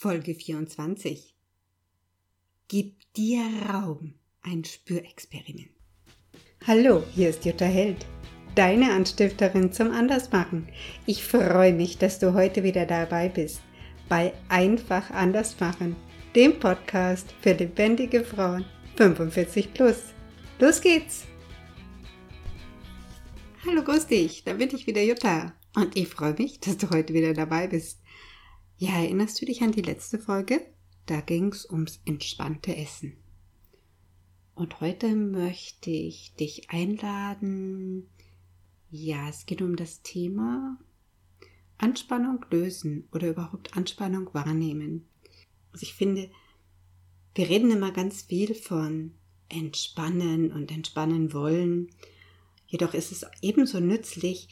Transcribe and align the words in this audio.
Folge 0.00 0.34
24. 0.34 1.34
Gib 2.68 2.94
dir 3.12 3.42
Raum, 3.68 4.14
ein 4.40 4.64
Spürexperiment. 4.64 5.68
Hallo, 6.66 7.04
hier 7.14 7.28
ist 7.28 7.44
Jutta 7.44 7.66
Held, 7.66 8.06
deine 8.54 8.92
Anstifterin 8.92 9.74
zum 9.74 9.90
Andersmachen. 9.90 10.70
Ich 11.04 11.22
freue 11.22 11.74
mich, 11.74 11.98
dass 11.98 12.18
du 12.18 12.32
heute 12.32 12.62
wieder 12.62 12.86
dabei 12.86 13.28
bist 13.28 13.60
bei 14.08 14.32
Einfach 14.48 15.10
Andersmachen, 15.10 15.96
dem 16.34 16.58
Podcast 16.58 17.34
für 17.42 17.52
lebendige 17.52 18.24
Frauen 18.24 18.64
45 18.96 19.74
plus. 19.74 20.14
Los 20.60 20.80
geht's! 20.80 21.26
Hallo, 23.66 23.82
grüß 23.82 24.06
dich, 24.06 24.44
da 24.44 24.54
bin 24.54 24.74
ich 24.74 24.86
wieder 24.86 25.02
Jutta 25.02 25.52
und 25.74 25.94
ich 25.94 26.08
freue 26.08 26.32
mich, 26.38 26.58
dass 26.58 26.78
du 26.78 26.88
heute 26.88 27.12
wieder 27.12 27.34
dabei 27.34 27.66
bist. 27.66 28.00
Ja, 28.82 28.92
erinnerst 28.92 29.38
du 29.38 29.44
dich 29.44 29.60
an 29.60 29.72
die 29.72 29.82
letzte 29.82 30.18
Folge? 30.18 30.64
Da 31.04 31.20
ging 31.20 31.52
es 31.52 31.68
ums 31.70 32.00
entspannte 32.06 32.74
Essen. 32.74 33.18
Und 34.54 34.80
heute 34.80 35.14
möchte 35.14 35.90
ich 35.90 36.34
dich 36.36 36.70
einladen. 36.70 38.08
Ja, 38.90 39.28
es 39.28 39.44
geht 39.44 39.60
um 39.60 39.76
das 39.76 40.00
Thema 40.00 40.78
Anspannung 41.76 42.42
lösen 42.50 43.06
oder 43.12 43.28
überhaupt 43.28 43.76
Anspannung 43.76 44.32
wahrnehmen. 44.32 45.06
Also 45.74 45.82
ich 45.82 45.92
finde, 45.92 46.30
wir 47.34 47.50
reden 47.50 47.70
immer 47.70 47.92
ganz 47.92 48.22
viel 48.22 48.54
von 48.54 49.12
entspannen 49.50 50.52
und 50.52 50.70
entspannen 50.70 51.34
wollen. 51.34 51.90
Jedoch 52.66 52.94
ist 52.94 53.12
es 53.12 53.26
ebenso 53.42 53.78
nützlich, 53.78 54.48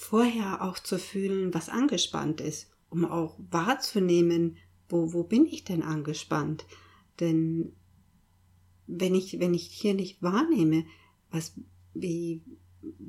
vorher 0.00 0.62
auch 0.62 0.78
zu 0.78 0.98
fühlen, 0.98 1.52
was 1.52 1.68
angespannt 1.68 2.40
ist, 2.40 2.70
um 2.88 3.04
auch 3.04 3.38
wahrzunehmen, 3.50 4.56
wo, 4.88 5.12
wo 5.12 5.24
bin 5.24 5.44
ich 5.44 5.62
denn 5.64 5.82
angespannt? 5.82 6.64
Denn 7.20 7.76
wenn 8.86 9.14
ich, 9.14 9.38
wenn 9.38 9.52
ich 9.52 9.66
hier 9.66 9.92
nicht 9.92 10.22
wahrnehme, 10.22 10.86
was, 11.30 11.52
wie, 11.92 12.42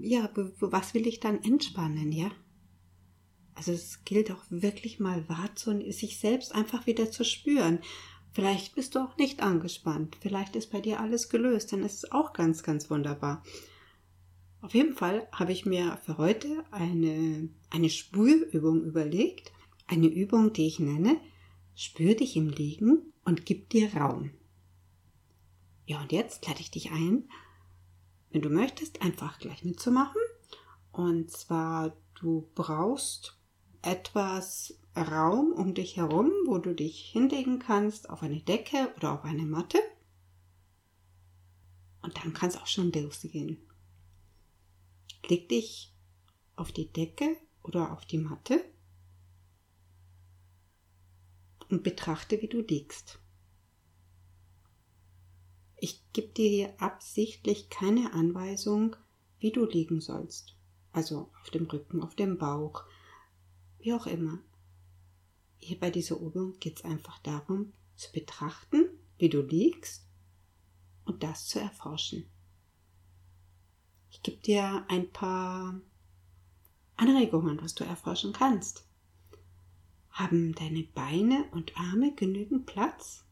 ja, 0.02 0.30
was 0.60 0.94
will 0.94 1.08
ich 1.08 1.22
dann 1.22 1.42
entspannen, 1.42 2.12
ja? 2.12 2.30
Also 3.56 3.72
es 3.72 4.04
gilt 4.04 4.30
auch 4.30 4.44
wirklich 4.50 5.00
mal 5.00 5.28
wahrzunehmen, 5.30 5.94
sich 5.94 6.20
selbst 6.20 6.54
einfach 6.54 6.88
wieder 6.88 7.10
zu 7.10 7.24
spüren. 7.24 7.80
Vielleicht 8.34 8.76
bist 8.76 8.96
du 8.96 9.00
auch 9.00 9.16
nicht 9.18 9.42
angespannt, 9.42 10.18
vielleicht 10.20 10.58
ist 10.58 10.72
bei 10.72 10.82
dir 10.82 11.00
alles 11.00 11.30
gelöst, 11.30 11.72
dann 11.72 11.84
ist 11.84 12.04
es 12.04 12.12
auch 12.12 12.34
ganz, 12.34 12.64
ganz 12.64 12.90
wunderbar. 12.90 13.44
Auf 14.62 14.76
jeden 14.76 14.94
Fall 14.94 15.28
habe 15.32 15.52
ich 15.52 15.66
mir 15.66 15.98
für 16.04 16.18
heute 16.18 16.64
eine, 16.70 17.50
eine 17.72 17.90
Spürübung 17.90 18.84
überlegt. 18.84 19.52
Eine 19.88 20.08
Übung, 20.08 20.54
die 20.54 20.68
ich 20.68 20.80
nenne, 20.80 21.20
spür 21.76 22.14
dich 22.14 22.36
im 22.36 22.48
Liegen 22.48 23.12
und 23.26 23.46
gib 23.46 23.70
dir 23.70 23.94
Raum. 23.94 24.32
Ja, 25.86 26.02
und 26.02 26.12
jetzt 26.12 26.48
lade 26.48 26.62
ich 26.62 26.72
dich 26.72 26.92
ein, 26.92 27.28
wenn 28.30 28.42
du 28.42 28.50
möchtest, 28.50 29.02
einfach 29.02 29.40
gleich 29.40 29.66
mitzumachen. 29.66 30.22
Und 30.92 31.32
zwar, 31.32 31.98
du 32.20 32.50
brauchst 32.56 33.38
etwas 33.82 34.80
Raum 34.96 35.54
um 35.54 35.74
dich 35.74 35.98
herum, 35.98 36.32
wo 36.46 36.60
du 36.60 36.76
dich 36.76 37.10
hinlegen 37.12 37.60
kannst 37.60 38.10
auf 38.10 38.22
eine 38.22 38.42
Decke 38.42 38.94
oder 38.96 39.14
auf 39.14 39.24
eine 39.24 39.46
Matte. 39.46 39.80
Und 42.02 42.18
dann 42.18 42.34
kann 42.34 42.50
es 42.50 42.58
auch 42.58 42.68
schon 42.68 42.92
losgehen. 42.92 43.58
Leg 45.28 45.50
dich 45.50 45.94
auf 46.56 46.72
die 46.72 46.92
Decke 46.92 47.38
oder 47.64 47.92
auf 47.92 48.06
die 48.06 48.18
Matte 48.18 48.64
und 51.70 51.84
betrachte, 51.84 52.42
wie 52.42 52.48
du 52.48 52.62
liegst. 52.62 53.20
Ich 55.78 56.04
gebe 56.14 56.28
dir 56.28 56.50
hier 56.50 56.82
absichtlich 56.82 57.70
keine 57.70 58.14
Anweisung, 58.14 58.96
wie 59.40 59.52
du 59.52 59.66
liegen 59.66 60.02
sollst. 60.02 60.56
Also 60.92 61.32
auf 61.42 61.50
dem 61.50 61.66
Rücken, 61.66 62.04
auf 62.04 62.16
dem 62.16 62.38
Bauch, 62.38 62.84
wie 63.80 63.94
auch 63.94 64.06
immer. 64.06 64.40
Hier 65.58 65.80
bei 65.80 65.90
dieser 65.90 66.18
Übung 66.18 66.60
geht 66.60 66.78
es 66.78 66.84
einfach 66.84 67.20
darum, 67.20 67.74
zu 67.96 68.12
betrachten, 68.12 68.90
wie 69.18 69.30
du 69.30 69.42
liegst 69.42 70.06
und 71.06 71.24
das 71.24 71.48
zu 71.48 71.60
erforschen. 71.60 72.30
Ich 74.12 74.22
gebe 74.22 74.38
dir 74.38 74.86
ein 74.90 75.10
paar 75.10 75.80
Anregungen, 76.98 77.60
was 77.62 77.74
du 77.74 77.86
erforschen 77.86 78.34
kannst. 78.34 78.86
Haben 80.12 80.54
deine 80.54 80.84
Beine 80.84 81.46
und 81.52 81.76
Arme 81.78 82.14
genügend 82.14 82.66
Platz? 82.66 83.24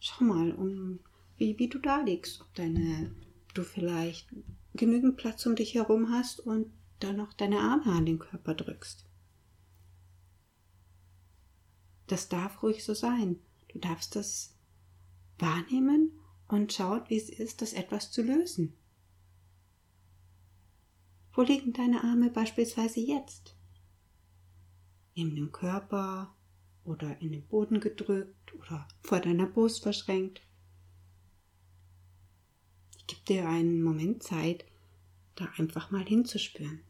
Schau 0.00 0.24
mal, 0.24 0.50
um, 0.52 0.98
wie, 1.36 1.58
wie 1.58 1.68
du 1.68 1.78
da 1.78 2.00
liegst, 2.00 2.40
ob 2.40 2.52
deine, 2.54 3.14
du 3.54 3.62
vielleicht 3.62 4.28
genügend 4.74 5.16
Platz 5.16 5.46
um 5.46 5.54
dich 5.54 5.74
herum 5.74 6.10
hast 6.10 6.40
und 6.40 6.72
dann 6.98 7.16
noch 7.16 7.32
deine 7.34 7.60
Arme 7.60 7.92
an 7.92 8.04
den 8.04 8.18
Körper 8.18 8.54
drückst. 8.54 9.06
Das 12.08 12.28
darf 12.28 12.62
ruhig 12.64 12.84
so 12.84 12.94
sein. 12.94 13.38
Du 13.68 13.78
darfst 13.78 14.16
das 14.16 14.54
wahrnehmen 15.38 16.10
und 16.52 16.72
schaut, 16.72 17.08
wie 17.08 17.16
es 17.16 17.30
ist, 17.30 17.62
das 17.62 17.72
etwas 17.72 18.10
zu 18.10 18.22
lösen. 18.22 18.74
Wo 21.32 21.40
liegen 21.40 21.72
deine 21.72 22.04
Arme 22.04 22.28
beispielsweise 22.28 23.00
jetzt? 23.00 23.56
Neben 25.14 25.34
dem 25.34 25.50
Körper 25.50 26.34
oder 26.84 27.20
in 27.22 27.32
den 27.32 27.46
Boden 27.46 27.80
gedrückt 27.80 28.54
oder 28.54 28.86
vor 29.00 29.20
deiner 29.20 29.46
Brust 29.46 29.82
verschränkt. 29.82 30.42
Ich 32.98 33.06
gebe 33.06 33.22
dir 33.26 33.48
einen 33.48 33.82
Moment 33.82 34.22
Zeit, 34.22 34.66
da 35.36 35.46
einfach 35.56 35.90
mal 35.90 36.04
hinzuspüren. 36.04 36.82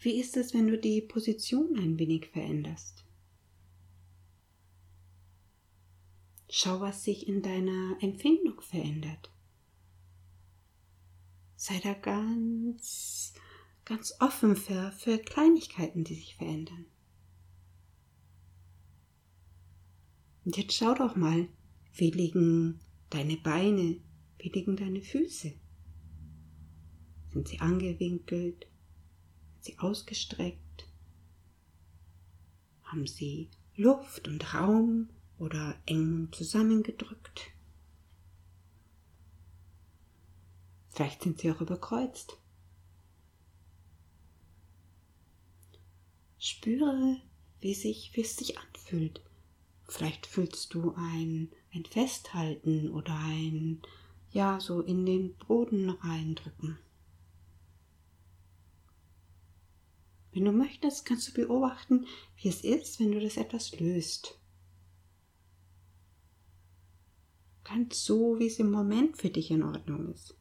Wie 0.00 0.20
ist 0.20 0.36
es, 0.36 0.52
wenn 0.52 0.66
du 0.66 0.76
die 0.76 1.00
Position 1.00 1.78
ein 1.78 1.98
wenig 1.98 2.26
veränderst? 2.26 3.04
Schau, 6.54 6.82
was 6.82 7.02
sich 7.02 7.28
in 7.28 7.40
deiner 7.40 7.96
Empfindung 8.02 8.60
verändert. 8.60 9.30
Sei 11.56 11.80
da 11.82 11.94
ganz, 11.94 13.32
ganz 13.86 14.14
offen 14.20 14.54
für, 14.54 14.92
für 14.92 15.16
Kleinigkeiten, 15.16 16.04
die 16.04 16.14
sich 16.14 16.36
verändern. 16.36 16.84
Und 20.44 20.58
jetzt 20.58 20.74
schau 20.74 20.92
doch 20.92 21.16
mal, 21.16 21.48
wie 21.94 22.10
liegen 22.10 22.80
deine 23.08 23.38
Beine, 23.38 24.02
wie 24.38 24.50
liegen 24.50 24.76
deine 24.76 25.00
Füße? 25.00 25.54
Sind 27.32 27.48
sie 27.48 27.60
angewinkelt? 27.60 28.66
Sind 29.54 29.64
sie 29.64 29.78
ausgestreckt? 29.78 30.86
Haben 32.82 33.06
sie 33.06 33.48
Luft 33.74 34.28
und 34.28 34.52
Raum 34.52 35.08
oder 35.42 35.76
eng 35.86 36.28
zusammengedrückt. 36.30 37.50
Vielleicht 40.90 41.22
sind 41.22 41.40
sie 41.40 41.50
auch 41.50 41.60
überkreuzt. 41.60 42.38
Spüre, 46.38 47.20
wie, 47.60 47.74
sich, 47.74 48.12
wie 48.14 48.20
es 48.20 48.36
sich 48.36 48.56
anfühlt. 48.56 49.20
Vielleicht 49.88 50.26
fühlst 50.26 50.74
du 50.74 50.94
ein, 50.96 51.50
ein 51.74 51.86
Festhalten 51.86 52.90
oder 52.90 53.18
ein, 53.18 53.82
ja, 54.30 54.60
so 54.60 54.80
in 54.80 55.04
den 55.04 55.34
Boden 55.34 55.90
reindrücken. 55.90 56.78
Wenn 60.30 60.44
du 60.44 60.52
möchtest, 60.52 61.04
kannst 61.04 61.28
du 61.28 61.32
beobachten, 61.32 62.06
wie 62.36 62.48
es 62.48 62.62
ist, 62.62 63.00
wenn 63.00 63.10
du 63.10 63.20
das 63.20 63.36
etwas 63.36 63.78
löst. 63.80 64.38
Ganz 67.72 68.04
so, 68.04 68.38
wie 68.38 68.48
es 68.48 68.58
im 68.58 68.70
Moment 68.70 69.16
für 69.16 69.30
dich 69.30 69.50
in 69.50 69.62
Ordnung 69.62 70.12
ist. 70.12 70.36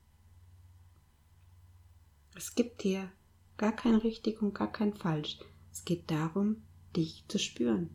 Es 2.35 2.55
gibt 2.55 2.81
hier 2.81 3.09
gar 3.55 3.73
kein 3.73 3.95
richtig 3.95 4.41
und 4.41 4.53
gar 4.53 4.69
kein 4.69 4.93
falsch. 4.93 5.39
Es 5.71 5.85
geht 5.85 6.11
darum, 6.11 6.61
dich 6.93 7.23
zu 7.29 7.39
spüren. 7.39 7.89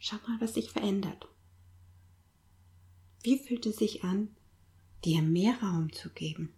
Schau 0.00 0.16
mal, 0.26 0.40
was 0.40 0.54
sich 0.54 0.72
verändert. 0.72 1.28
Wie 3.22 3.38
fühlt 3.38 3.66
es 3.66 3.76
sich 3.76 4.02
an, 4.02 4.34
dir 5.04 5.22
mehr 5.22 5.62
Raum 5.62 5.92
zu 5.92 6.10
geben? 6.10 6.52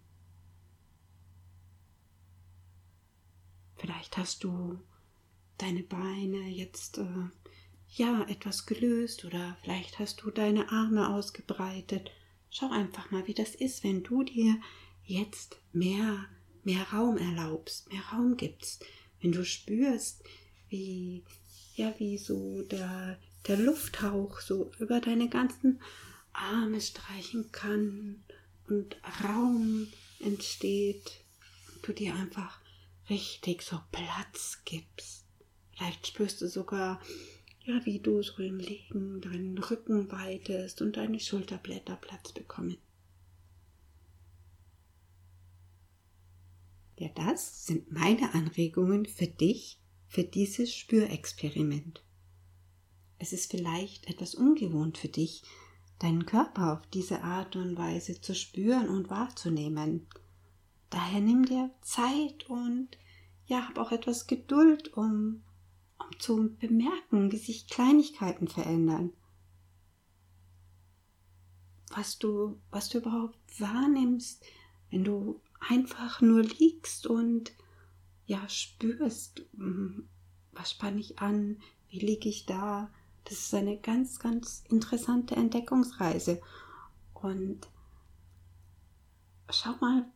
Vielleicht 3.76 4.16
hast 4.16 4.44
du 4.44 4.81
deine 5.69 5.82
Beine 5.82 6.49
jetzt 6.49 6.97
äh, 6.97 7.05
ja 7.91 8.25
etwas 8.29 8.65
gelöst 8.65 9.26
oder 9.26 9.59
vielleicht 9.62 9.99
hast 9.99 10.23
du 10.23 10.31
deine 10.31 10.70
Arme 10.70 11.11
ausgebreitet, 11.15 12.11
schau 12.49 12.70
einfach 12.70 13.11
mal, 13.11 13.26
wie 13.26 13.35
das 13.35 13.55
ist, 13.55 13.85
wenn 13.85 14.03
du 14.03 14.23
dir 14.23 14.59
jetzt 15.05 15.59
mehr, 15.75 16.25
mehr 16.65 16.82
Raum 16.91 17.19
erlaubst, 17.19 17.93
mehr 17.93 18.00
Raum 18.12 18.38
gibst, 18.38 18.82
wenn 19.20 19.32
du 19.32 19.44
spürst, 19.44 20.25
wie, 20.70 21.23
ja, 21.76 21.94
wie 21.99 22.17
so 22.17 22.62
der, 22.62 23.19
der 23.47 23.59
Lufthauch 23.59 24.41
so 24.41 24.70
über 24.79 25.03
deine 25.03 25.29
ganzen 25.29 25.82
Arme 26.32 26.81
streichen 26.81 27.53
kann 27.53 28.25
und 28.69 28.97
Raum 29.23 29.87
entsteht 30.20 31.25
du 31.82 31.93
dir 31.93 32.15
einfach 32.15 32.59
richtig 33.11 33.62
so 33.62 33.79
Platz 33.93 34.61
gibst. 34.65 35.27
Vielleicht 35.78 36.08
spürst 36.08 36.40
du 36.40 36.48
sogar, 36.48 37.00
ja, 37.64 37.80
wie 37.86 38.00
du 38.00 38.20
so 38.20 38.42
im 38.42 38.58
Liegen 38.58 39.20
deinen 39.20 39.56
Rücken 39.58 40.10
weitest 40.10 40.82
und 40.82 40.96
deine 40.96 41.20
Schulterblätter 41.20 41.94
Platz 41.94 42.32
bekommen. 42.32 42.78
Ja, 46.98 47.08
das 47.14 47.64
sind 47.66 47.92
meine 47.92 48.34
Anregungen 48.34 49.06
für 49.06 49.28
dich, 49.28 49.78
für 50.08 50.25
dieses 50.25 50.75
Spürexperiment. 50.75 52.02
Es 53.20 53.32
ist 53.32 53.52
vielleicht 53.52 54.08
etwas 54.08 54.34
ungewohnt 54.34 54.98
für 54.98 55.08
dich, 55.08 55.44
deinen 56.00 56.26
Körper 56.26 56.72
auf 56.72 56.86
diese 56.88 57.22
Art 57.22 57.54
und 57.54 57.76
Weise 57.76 58.20
zu 58.20 58.34
spüren 58.34 58.88
und 58.88 59.10
wahrzunehmen. 59.10 60.08
Daher 60.90 61.20
nimm 61.20 61.44
dir 61.44 61.70
Zeit 61.82 62.50
und 62.50 62.98
ja, 63.46 63.69
hab 63.69 63.78
auch 63.78 63.92
etwas 63.92 64.26
Geduld, 64.26 64.92
um, 64.94 65.42
um 65.98 66.18
zu 66.18 66.54
bemerken, 66.58 67.32
wie 67.32 67.38
sich 67.38 67.66
Kleinigkeiten 67.66 68.48
verändern. 68.48 69.12
Was 71.90 72.18
du, 72.18 72.58
was 72.70 72.88
du 72.88 72.98
überhaupt 72.98 73.38
wahrnimmst, 73.60 74.44
wenn 74.90 75.04
du 75.04 75.40
einfach 75.60 76.20
nur 76.20 76.42
liegst 76.42 77.06
und 77.06 77.52
ja 78.26 78.48
spürst, 78.48 79.42
hm, 79.56 80.08
was 80.52 80.72
spanne 80.72 81.00
ich 81.00 81.18
an, 81.18 81.60
wie 81.88 81.98
liege 81.98 82.28
ich 82.28 82.46
da. 82.46 82.90
Das 83.24 83.38
ist 83.38 83.54
eine 83.54 83.78
ganz, 83.78 84.18
ganz 84.18 84.64
interessante 84.68 85.34
Entdeckungsreise. 85.36 86.40
Und 87.14 87.68
schau 89.50 89.74
mal, 89.80 90.06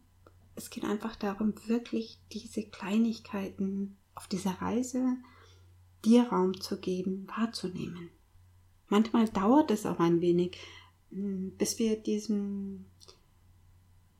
es 0.54 0.70
geht 0.70 0.84
einfach 0.84 1.16
darum, 1.16 1.54
wirklich 1.66 2.18
diese 2.32 2.62
Kleinigkeiten 2.62 3.96
auf 4.14 4.28
dieser 4.28 4.52
Reise 4.60 5.16
dir 6.04 6.24
Raum 6.24 6.60
zu 6.60 6.78
geben, 6.78 7.26
wahrzunehmen. 7.36 8.10
Manchmal 8.88 9.28
dauert 9.28 9.70
es 9.70 9.86
auch 9.86 10.00
ein 10.00 10.20
wenig, 10.20 10.58
hm, 11.10 11.52
bis 11.56 11.78
wir 11.78 11.96
diesen, 11.96 12.86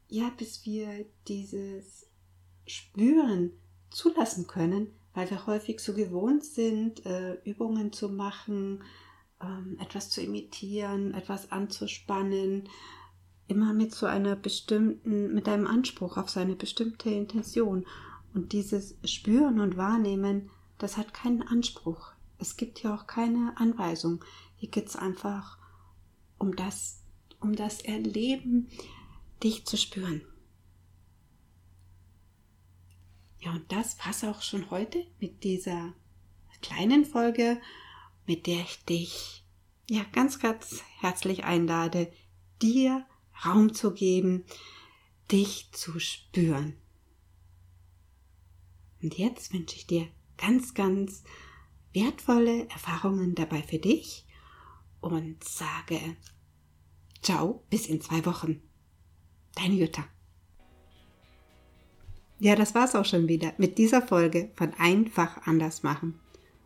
ja, 0.09 0.31
bis 0.37 0.65
wir 0.65 1.05
dieses 1.29 2.07
Spüren 2.67 3.53
zulassen 3.91 4.47
können, 4.47 4.89
weil 5.15 5.29
wir 5.31 5.47
häufig 5.47 5.81
so 5.81 5.93
gewohnt 5.93 6.45
sind, 6.45 7.05
äh, 7.05 7.35
Übungen 7.45 7.93
zu 7.93 8.09
machen, 8.09 8.83
ähm, 9.43 9.77
etwas 9.81 10.11
zu 10.11 10.23
imitieren, 10.23 11.13
etwas 11.15 11.53
anzuspannen, 11.53 12.69
immer 13.49 13.75
mit 13.75 13.95
so 13.95 14.07
einer 14.07 14.37
bestimmten, 14.37 15.35
mit 15.35 15.49
einem 15.49 15.67
Anspruch 15.67 16.17
auf 16.17 16.31
seine 16.31 16.55
bestimmte 16.55 17.11
Intention. 17.11 17.85
Und 18.33 18.53
dieses 18.53 18.97
Spüren 19.05 19.61
und 19.61 19.77
Wahrnehmen, 19.77 20.49
das 20.83 20.97
hat 20.97 21.15
keinen 21.15 21.43
Anspruch. 21.43 22.13
Es 22.39 22.57
gibt 22.57 22.81
hier 22.81 22.93
auch 22.93 23.07
keine 23.07 23.57
Anweisung. 23.57 24.25
Hier 24.57 24.69
geht 24.69 24.89
es 24.89 24.97
einfach 24.97 25.59
um 26.39 26.57
das, 26.57 27.03
um 27.41 27.55
das 27.55 27.83
Erleben, 27.83 28.69
dich 29.43 29.65
zu 29.65 29.77
spüren. 29.77 30.23
Ja, 33.39 33.53
und 33.53 33.71
das 33.71 33.97
war's 34.05 34.25
auch 34.25 34.43
schon 34.43 34.71
heute 34.71 35.07
mit 35.21 35.45
dieser 35.45 35.93
kleinen 36.63 37.05
Folge, 37.05 37.61
mit 38.27 38.47
der 38.47 38.61
ich 38.61 38.85
dich 38.85 39.45
ja 39.89 40.05
ganz, 40.13 40.39
ganz 40.39 40.83
herzlich 41.01 41.45
einlade, 41.45 42.13
dir 42.61 43.07
Raum 43.45 43.75
zu 43.75 43.93
geben, 43.93 44.45
dich 45.31 45.71
zu 45.73 45.99
spüren. 46.01 46.77
Und 49.01 49.19
jetzt 49.19 49.53
wünsche 49.53 49.77
ich 49.77 49.87
dir 49.87 50.09
ganz 50.75 51.25
wertvolle 51.93 52.69
Erfahrungen 52.69 53.35
dabei 53.35 53.63
für 53.63 53.79
dich 53.79 54.27
und 55.01 55.43
sage 55.43 56.17
Ciao, 57.23 57.63
bis 57.71 57.87
in 57.87 58.01
zwei 58.01 58.27
Wochen. 58.27 58.61
Deine 59.55 59.75
Jutta. 59.75 60.05
Ja, 62.41 62.57
das 62.57 62.75
war's 62.75 62.97
auch 62.97 63.05
schon 63.05 63.29
wieder 63.29 63.55
mit 63.59 63.79
dieser 63.79 64.03
Folge 64.03 64.51
von 64.57 64.75
Einfach 64.75 65.47
anders 65.47 65.85
machen. 65.85 66.19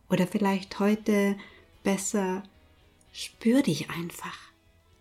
Oder 0.09 0.27
vielleicht 0.27 0.79
heute 0.79 1.37
besser, 1.83 2.43
spür 3.13 3.61
dich 3.61 3.91
einfach. 3.91 4.39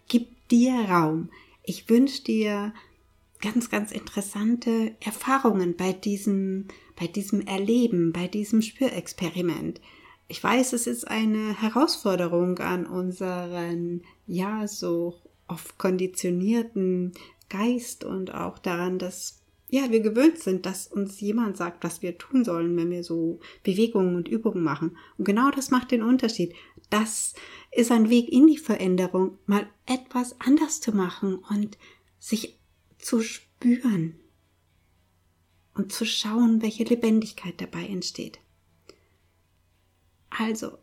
Gib 0.09 0.49
dir 0.49 0.73
Raum, 0.89 1.29
ich 1.63 1.87
wünsche 1.89 2.23
dir 2.23 2.73
ganz, 3.41 3.69
ganz 3.69 3.91
interessante 3.91 4.95
Erfahrungen 4.99 5.75
bei 5.75 5.93
diesem, 5.93 6.67
bei 6.99 7.07
diesem 7.07 7.41
Erleben, 7.41 8.11
bei 8.11 8.27
diesem 8.27 8.61
Spürexperiment. 8.61 9.81
Ich 10.27 10.43
weiß, 10.43 10.73
es 10.73 10.87
ist 10.87 11.07
eine 11.07 11.61
Herausforderung 11.61 12.57
an 12.59 12.85
unseren, 12.87 14.01
ja, 14.25 14.67
so 14.67 15.15
oft 15.47 15.77
konditionierten 15.77 17.13
Geist 17.49 18.03
und 18.03 18.33
auch 18.33 18.57
daran, 18.57 18.97
dass 18.97 19.41
ja, 19.67 19.91
wir 19.91 19.99
gewöhnt 19.99 20.39
sind, 20.39 20.65
dass 20.65 20.87
uns 20.87 21.19
jemand 21.19 21.57
sagt, 21.57 21.83
was 21.83 22.01
wir 22.01 22.17
tun 22.17 22.45
sollen, 22.45 22.77
wenn 22.77 22.91
wir 22.91 23.03
so 23.03 23.39
Bewegungen 23.63 24.15
und 24.15 24.27
Übungen 24.27 24.63
machen. 24.63 24.97
Und 25.17 25.25
genau 25.25 25.49
das 25.51 25.71
macht 25.71 25.91
den 25.91 26.03
Unterschied. 26.03 26.53
Das 26.89 27.33
ist 27.71 27.91
ein 27.91 28.09
Weg 28.09 28.31
in 28.31 28.47
die 28.47 28.57
Veränderung, 28.57 29.39
mal 29.47 29.67
etwas 29.85 30.39
anders 30.39 30.81
zu 30.81 30.95
machen 30.95 31.39
und 31.49 31.77
sich 32.19 32.59
zu 33.05 33.21
spüren 33.21 34.15
und 35.75 35.93
zu 35.93 36.07
schauen, 36.07 36.63
welche 36.63 36.85
Lebendigkeit 36.85 37.61
dabei 37.61 37.85
entsteht. 37.85 38.39
Also, 40.31 40.79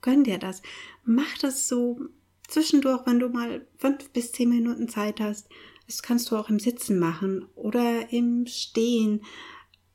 gönn 0.00 0.22
dir 0.22 0.38
das. 0.38 0.62
Mach 1.02 1.36
das 1.38 1.66
so 1.66 1.98
zwischendurch, 2.46 3.04
wenn 3.06 3.18
du 3.18 3.28
mal 3.28 3.66
fünf 3.76 4.08
bis 4.10 4.30
zehn 4.30 4.50
Minuten 4.50 4.88
Zeit 4.88 5.18
hast. 5.18 5.48
Das 5.88 6.00
kannst 6.00 6.30
du 6.30 6.36
auch 6.36 6.48
im 6.48 6.60
Sitzen 6.60 7.00
machen 7.00 7.44
oder 7.56 8.12
im 8.12 8.46
Stehen. 8.46 9.24